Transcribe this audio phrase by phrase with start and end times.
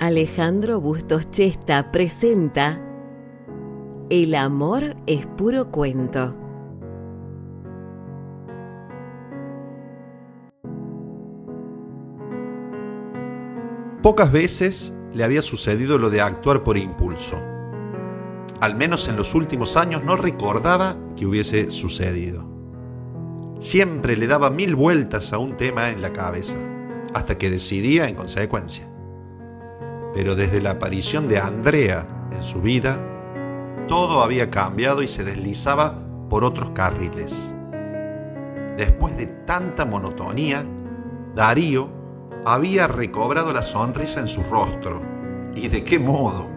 [0.00, 2.80] Alejandro Bustos Chesta presenta
[4.08, 6.34] El amor es puro cuento.
[14.02, 17.36] Pocas veces le había sucedido lo de actuar por impulso.
[18.62, 22.48] Al menos en los últimos años no recordaba que hubiese sucedido.
[23.58, 26.56] Siempre le daba mil vueltas a un tema en la cabeza,
[27.12, 28.89] hasta que decidía en consecuencia.
[30.12, 32.98] Pero desde la aparición de Andrea en su vida,
[33.88, 37.54] todo había cambiado y se deslizaba por otros carriles.
[38.76, 40.64] Después de tanta monotonía,
[41.34, 41.90] Darío
[42.44, 45.02] había recobrado la sonrisa en su rostro.
[45.54, 46.48] ¿Y de qué modo?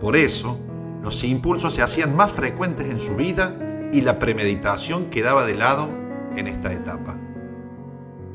[0.00, 0.58] Por eso,
[1.02, 3.56] los impulsos se hacían más frecuentes en su vida
[3.92, 5.88] y la premeditación quedaba de lado
[6.36, 7.18] en esta etapa.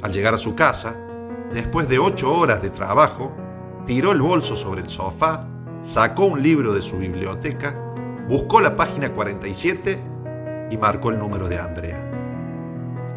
[0.01, 0.99] Al llegar a su casa,
[1.51, 3.35] después de ocho horas de trabajo,
[3.89, 5.47] tiró el bolso sobre el sofá,
[5.81, 7.75] sacó un libro de su biblioteca,
[8.27, 9.99] buscó la página 47
[10.69, 11.99] y marcó el número de Andrea.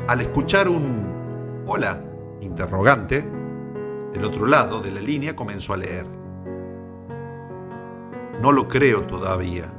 [0.09, 2.03] Al escuchar un hola
[2.41, 3.23] interrogante,
[4.15, 6.07] del otro lado de la línea comenzó a leer.
[8.41, 9.71] No lo creo todavía.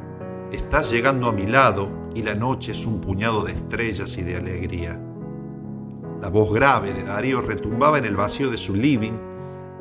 [0.52, 4.36] Estás llegando a mi lado y la noche es un puñado de estrellas y de
[4.36, 5.02] alegría.
[6.22, 9.33] La voz grave de Darío retumbaba en el vacío de su living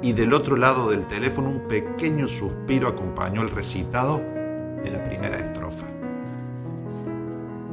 [0.03, 5.37] y del otro lado del teléfono un pequeño suspiro acompañó el recitado de la primera
[5.37, 5.87] estrofa.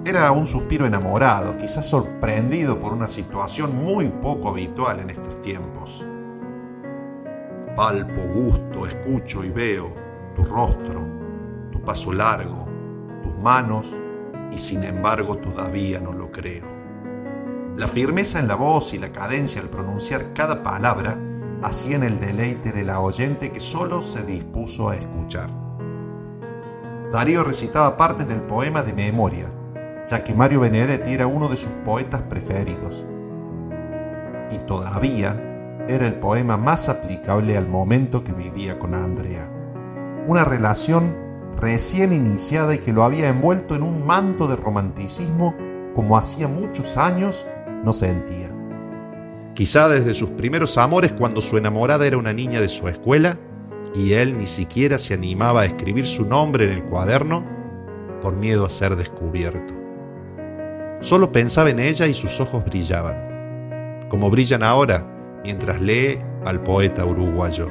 [0.05, 6.07] Era un suspiro enamorado, quizás sorprendido por una situación muy poco habitual en estos tiempos.
[7.75, 9.93] Palpo, gusto, escucho y veo
[10.35, 11.05] tu rostro,
[11.71, 12.67] tu paso largo,
[13.23, 13.95] tus manos,
[14.51, 16.65] y sin embargo todavía no lo creo.
[17.75, 21.17] La firmeza en la voz y la cadencia al pronunciar cada palabra
[21.63, 25.49] hacían el deleite de la oyente que solo se dispuso a escuchar.
[27.11, 29.51] Darío recitaba partes del poema de memoria,
[30.05, 33.07] ya que Mario Benedetti era uno de sus poetas preferidos.
[34.51, 39.51] Y todavía era el poema más aplicable al momento que vivía con Andrea.
[40.27, 41.15] Una relación
[41.57, 45.55] recién iniciada y que lo había envuelto en un manto de romanticismo
[45.95, 47.47] como hacía muchos años
[47.83, 48.58] no sentía.
[49.59, 53.37] Quizá desde sus primeros amores cuando su enamorada era una niña de su escuela
[53.93, 57.45] y él ni siquiera se animaba a escribir su nombre en el cuaderno
[58.21, 59.73] por miedo a ser descubierto.
[61.01, 65.05] Solo pensaba en ella y sus ojos brillaban, como brillan ahora
[65.43, 67.67] mientras lee al poeta uruguayo.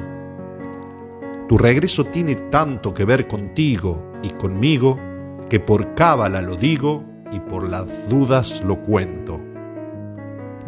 [1.47, 4.99] Tu regreso tiene tanto que ver contigo y conmigo
[5.49, 9.48] que por cábala lo digo y por las dudas lo cuento.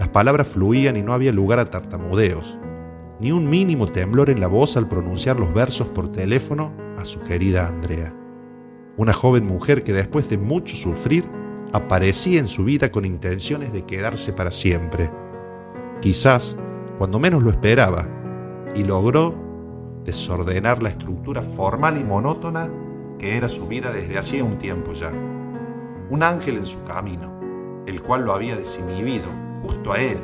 [0.02, 2.58] Las palabras fluían y no había lugar a tartamudeos,
[3.20, 7.22] ni un mínimo temblor en la voz al pronunciar los versos por teléfono a su
[7.22, 8.12] querida Andrea,
[8.98, 11.30] una joven mujer que después de mucho sufrir
[11.72, 15.12] aparecía en su vida con intenciones de quedarse para siempre.
[16.02, 16.58] Quizás
[16.98, 18.08] cuando menos lo esperaba,
[18.74, 19.36] y logró
[20.04, 22.72] desordenar la estructura formal y monótona
[23.20, 25.12] que era su vida desde hacía un tiempo ya.
[26.10, 27.40] Un ángel en su camino,
[27.88, 29.30] el cual lo había desinhibido,
[29.62, 30.18] justo a él,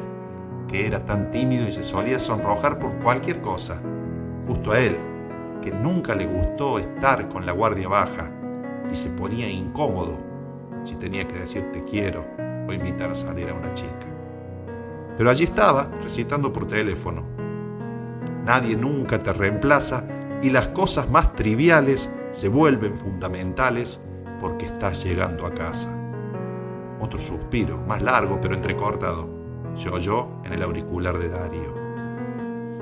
[0.67, 3.81] que era tan tímido y se solía sonrojar por cualquier cosa,
[4.47, 4.97] justo a él,
[5.61, 8.31] que nunca le gustó estar con la guardia baja
[8.91, 10.19] y se ponía incómodo
[10.83, 12.25] si tenía que decir te quiero
[12.67, 14.07] o invitar a salir a una chica.
[15.17, 17.25] Pero allí estaba, recitando por teléfono.
[18.45, 20.05] Nadie nunca te reemplaza
[20.41, 23.99] y las cosas más triviales se vuelven fundamentales
[24.39, 26.06] porque estás llegando a casa.
[26.99, 29.29] Otro suspiro, más largo pero entrecortado,
[29.73, 31.75] se oyó en el auricular de Darío.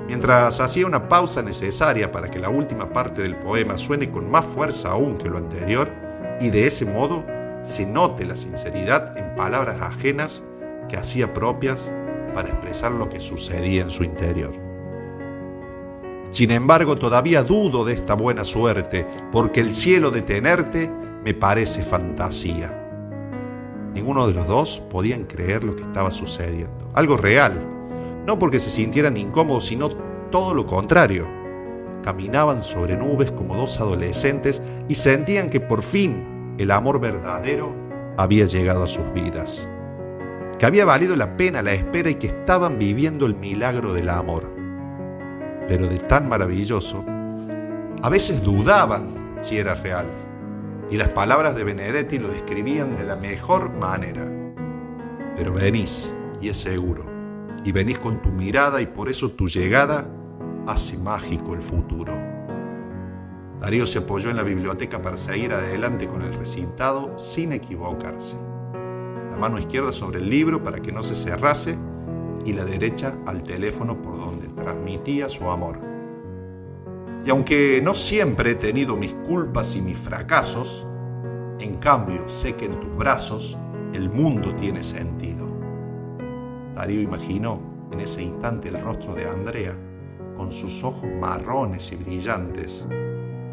[0.06, 4.44] Mientras hacía una pausa necesaria para que la última parte del poema suene con más
[4.44, 5.92] fuerza aún que lo anterior,
[6.40, 7.26] y de ese modo
[7.60, 10.44] se note la sinceridad en palabras ajenas
[10.88, 11.92] que hacía propias
[12.34, 14.52] para expresar lo que sucedía en su interior.
[16.30, 20.90] Sin embargo, todavía dudo de esta buena suerte, porque el cielo de tenerte
[21.24, 22.85] me parece fantasía.
[23.96, 26.90] Ninguno de los dos podían creer lo que estaba sucediendo.
[26.92, 27.66] Algo real.
[28.26, 29.88] No porque se sintieran incómodos, sino
[30.30, 31.26] todo lo contrario.
[32.02, 37.74] Caminaban sobre nubes como dos adolescentes y sentían que por fin el amor verdadero
[38.18, 39.66] había llegado a sus vidas,
[40.58, 44.50] que había valido la pena la espera y que estaban viviendo el milagro del amor.
[45.68, 47.02] Pero de tan maravilloso,
[48.02, 50.04] a veces dudaban si era real,
[50.90, 54.30] y las palabras de Benedetti lo describían de la mejor manera.
[55.36, 57.04] Pero venís, y es seguro,
[57.64, 60.08] y venís con tu mirada y por eso tu llegada
[60.66, 62.16] hace mágico el futuro.
[63.60, 68.36] Darío se apoyó en la biblioteca para seguir adelante con el recitado sin equivocarse.
[69.30, 71.76] La mano izquierda sobre el libro para que no se cerrase
[72.44, 75.95] y la derecha al teléfono por donde transmitía su amor.
[77.26, 80.86] Y aunque no siempre he tenido mis culpas y mis fracasos,
[81.58, 83.58] en cambio sé que en tus brazos
[83.92, 85.48] el mundo tiene sentido.
[86.72, 89.76] Darío imaginó en ese instante el rostro de Andrea,
[90.36, 92.86] con sus ojos marrones y brillantes,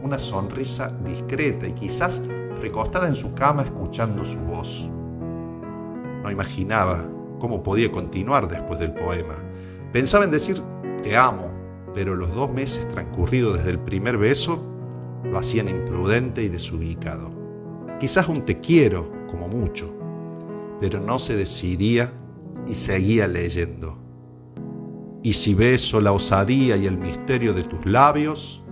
[0.03, 2.21] una sonrisa discreta y quizás
[2.61, 4.87] recostada en su cama escuchando su voz.
[6.21, 7.09] No imaginaba
[7.39, 9.35] cómo podía continuar después del poema.
[9.91, 10.61] Pensaba en decir
[11.01, 11.52] te amo,
[11.93, 14.63] pero los dos meses transcurridos desde el primer beso
[15.23, 17.31] lo hacían imprudente y desubicado.
[17.99, 19.93] Quizás un te quiero, como mucho,
[20.79, 22.13] pero no se decidía
[22.67, 23.97] y seguía leyendo.
[25.21, 28.63] Y si beso la osadía y el misterio de tus labios,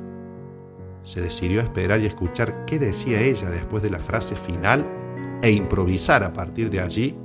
[1.04, 4.86] se decidió a esperar y escuchar qué decía ella después de la frase final
[5.42, 7.16] e improvisar a partir de allí,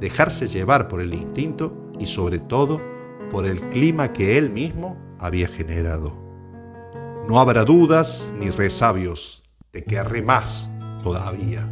[0.00, 2.80] dejarse llevar por el instinto y sobre todo
[3.30, 6.16] por el clima que él mismo había generado.
[7.28, 10.72] No habrá dudas ni resabios, te querré más
[11.02, 11.68] todavía,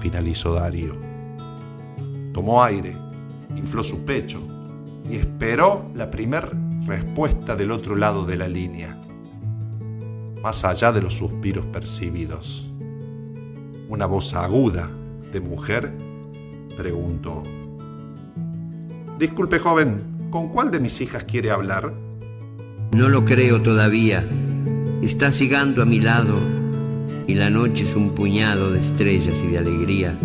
[0.00, 0.92] finalizó Darío.
[2.32, 2.96] Tomó aire,
[3.56, 4.40] infló su pecho
[5.08, 6.50] y esperó la primer
[6.84, 9.00] respuesta del otro lado de la línea,
[10.42, 12.70] más allá de los suspiros percibidos.
[13.88, 14.90] Una voz aguda
[15.30, 15.94] de mujer
[16.76, 17.44] preguntó,
[19.18, 22.03] Disculpe joven, ¿con cuál de mis hijas quiere hablar?
[22.94, 24.24] No lo creo todavía.
[25.02, 26.38] Está llegando a mi lado
[27.26, 30.16] y la noche es un puñado de estrellas y de alegría.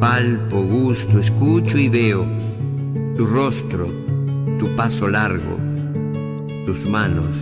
[0.00, 2.26] Palpo, gusto, escucho y veo
[3.16, 3.86] tu rostro,
[4.58, 5.56] tu paso largo,
[6.66, 7.36] tus manos,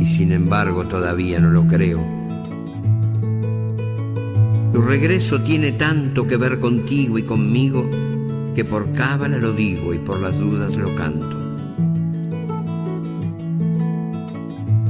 [0.00, 2.00] y sin embargo todavía no lo creo.
[4.72, 7.86] Tu regreso tiene tanto que ver contigo y conmigo
[8.54, 11.36] que por cábala lo digo y por las dudas lo canto.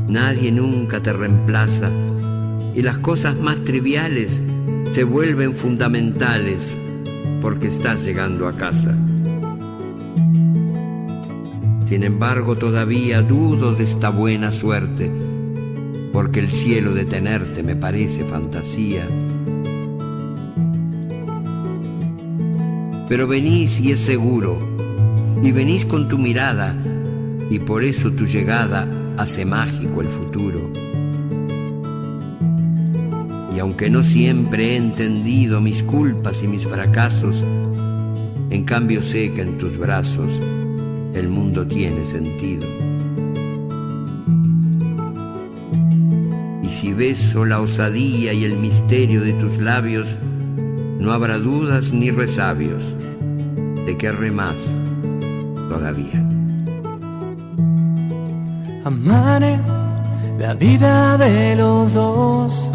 [0.08, 1.90] Nadie nunca te reemplaza
[2.74, 4.42] y las cosas más triviales
[4.92, 6.76] se vuelven fundamentales
[7.40, 8.96] porque estás llegando a casa.
[11.84, 15.10] Sin embargo, todavía dudo de esta buena suerte,
[16.12, 19.08] porque el cielo de tenerte me parece fantasía.
[23.10, 24.58] Pero venís y es seguro,
[25.42, 26.74] y venís con tu mirada,
[27.50, 30.90] y por eso tu llegada hace mágico el futuro
[33.60, 37.44] aunque no siempre he entendido mis culpas y mis fracasos,
[38.50, 40.40] en cambio sé que en tus brazos
[41.14, 42.66] el mundo tiene sentido.
[46.62, 50.06] Y si beso la osadía y el misterio de tus labios,
[51.00, 52.94] no habrá dudas ni resabios,
[53.86, 54.56] de querré más
[55.68, 56.24] todavía.
[58.84, 59.58] Amaré
[60.38, 62.70] la vida de los dos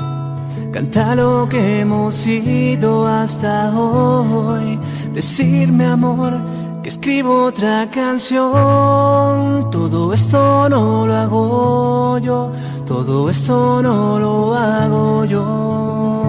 [0.76, 4.78] Canta lo que hemos sido hasta hoy.
[5.14, 6.34] Decirme amor
[6.84, 9.72] que escribo otra canción.
[9.72, 12.52] Todo esto no lo hago yo.
[12.86, 16.25] Todo esto no lo hago yo.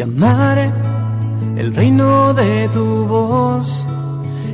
[0.00, 0.72] Y amaré
[1.58, 3.84] el reino de tu voz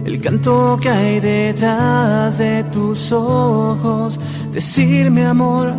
[0.04, 4.18] el canto que hay detrás de tus ojos,
[4.50, 5.72] decirme amor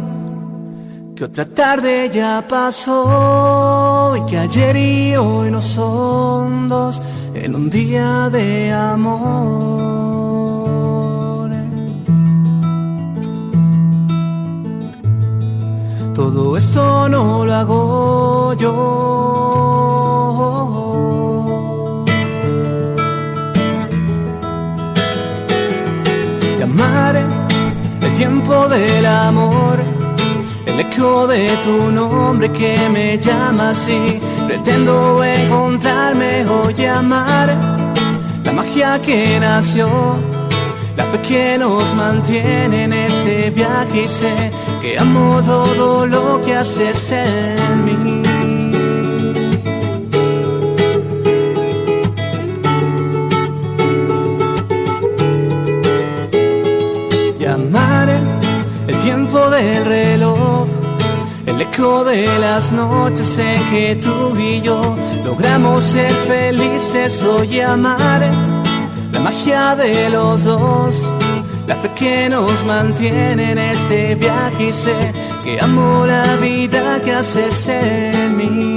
[1.17, 7.01] que otra tarde ya pasó y que ayer y hoy no son dos
[7.33, 10.07] en un día de amor.
[16.15, 19.56] Todo esto no lo hago yo
[28.01, 29.77] el tiempo del amor,
[30.65, 34.19] el eco de tu nombre que me llama así.
[34.48, 37.55] Pretendo encontrarme o llamar
[38.43, 39.88] la magia que nació,
[40.96, 46.55] la fe que nos mantiene en este viaje y sé que amo todo lo que
[46.55, 48.37] haces en mí.
[62.57, 64.81] Las noches en que tú y yo
[65.23, 68.21] logramos ser felices hoy amar.
[69.11, 71.07] La magia de los dos,
[71.67, 74.97] la fe que nos mantiene en este viaje y sé
[75.43, 78.75] que amo la vida que haces en mí.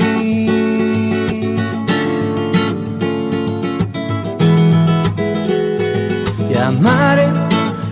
[6.71, 7.19] Amar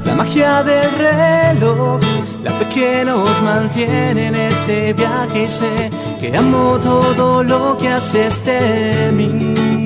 [0.04, 2.07] la magia del reloj
[2.42, 5.90] la fe que nos mantiene en este viaje y sé
[6.20, 9.77] que amo todo lo que haces de mí.